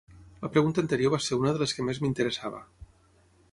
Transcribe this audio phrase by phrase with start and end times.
[0.45, 2.65] La pregunta anterior va ser una de les que més m'interessava.